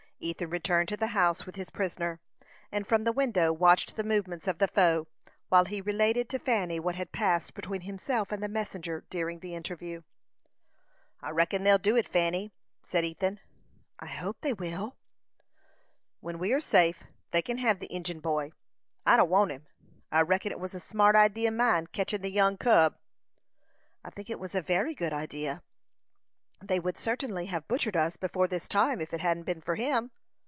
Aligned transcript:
Ethan 0.23 0.51
returned 0.51 0.87
to 0.87 0.95
the 0.97 1.07
house 1.17 1.47
with 1.47 1.55
his 1.55 1.71
prisoner, 1.71 2.19
and 2.71 2.85
from 2.85 3.05
the 3.05 3.11
window 3.11 3.51
watched 3.51 3.95
the 3.95 4.03
movements 4.03 4.47
of 4.47 4.59
the 4.59 4.67
foe, 4.67 5.07
while 5.49 5.65
he 5.65 5.81
related 5.81 6.29
to 6.29 6.37
Fanny 6.37 6.79
what 6.79 6.93
had 6.93 7.11
passed 7.11 7.55
between 7.55 7.81
himself 7.81 8.31
and 8.31 8.43
the 8.43 8.47
messenger 8.47 9.03
during 9.09 9.39
the 9.39 9.55
interview. 9.55 10.03
"I 11.21 11.31
reckon 11.31 11.63
they'll 11.63 11.79
do 11.79 11.95
it, 11.97 12.07
Fanny," 12.07 12.51
said 12.83 13.03
Ethan. 13.03 13.39
"I 13.99 14.05
hope 14.05 14.37
they 14.41 14.53
will." 14.53 14.95
"When 16.19 16.37
we 16.37 16.53
are 16.53 16.61
safe, 16.61 17.05
they 17.31 17.41
kin 17.41 17.57
hev 17.57 17.79
the 17.79 17.91
Injin 17.91 18.19
boy; 18.19 18.51
I 19.07 19.17
don't 19.17 19.27
want 19.27 19.49
him. 19.49 19.65
I 20.11 20.21
reckon 20.21 20.51
it 20.51 20.59
was 20.59 20.75
a 20.75 20.79
smart 20.79 21.15
idee 21.15 21.47
o' 21.47 21.51
mine, 21.51 21.87
ketchin' 21.87 22.21
the 22.21 22.29
young 22.29 22.57
cub." 22.57 22.95
"I 24.03 24.11
think 24.11 24.29
it 24.29 24.39
was 24.39 24.53
a 24.53 24.61
very 24.61 24.93
good 24.93 25.13
idea. 25.13 25.63
They 26.63 26.79
would 26.79 26.95
certainly 26.95 27.47
have 27.47 27.67
butchered 27.67 27.97
us 27.97 28.17
before 28.17 28.47
this 28.47 28.67
time 28.67 29.01
if 29.01 29.15
it 29.15 29.19
hadn't 29.19 29.45
been 29.45 29.61
for 29.61 29.73
him." 29.77 30.11